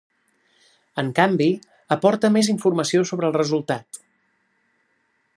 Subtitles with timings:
[1.01, 1.49] En canvi,
[1.95, 4.01] aporta més informació sobre el resultat.